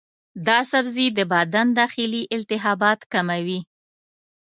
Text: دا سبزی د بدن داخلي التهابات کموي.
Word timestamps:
دا 0.47 0.59
سبزی 0.71 1.07
د 1.17 1.19
بدن 1.33 1.67
داخلي 1.79 2.23
التهابات 2.35 2.99
کموي. 3.13 3.59